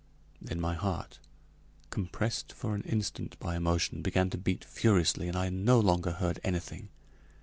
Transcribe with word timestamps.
Then 0.41 0.59
my 0.59 0.73
heart, 0.73 1.19
compressed 1.91 2.53
for 2.53 2.73
an 2.73 2.81
instant 2.85 3.37
by 3.37 3.55
emotion, 3.55 4.01
began 4.01 4.31
to 4.31 4.37
beat 4.39 4.65
furiously 4.65 5.27
and 5.27 5.37
I 5.37 5.49
no 5.49 5.79
longer 5.79 6.13
heard 6.13 6.39
anything! 6.43 6.89